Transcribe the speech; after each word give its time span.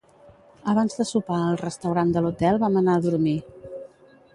Abans 0.73 0.97
de 1.01 1.05
sopar 1.09 1.39
al 1.49 1.61
restaurant 1.61 2.17
de 2.17 2.27
l'hotel 2.27 2.61
vam 2.67 2.81
anar 2.85 2.97
a 3.01 3.05
dormir. 3.09 3.37